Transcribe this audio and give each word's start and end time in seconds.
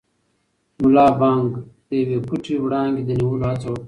ملا 0.81 1.07
بانګ 1.19 1.49
د 1.87 1.89
یوې 2.01 2.17
پټې 2.27 2.55
وړانګې 2.63 3.03
د 3.05 3.11
نیولو 3.19 3.45
هڅه 3.51 3.67
وکړه. 3.69 3.79